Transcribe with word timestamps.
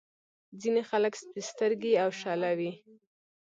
ځينې 0.61 0.81
خلک 0.89 1.13
سپين 1.21 1.43
سترګي 1.51 1.93
او 2.03 2.09
شله 2.19 2.51
وي. 2.59 2.71